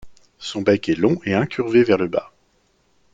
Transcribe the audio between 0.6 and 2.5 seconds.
bec est long et incurvé vers le bas.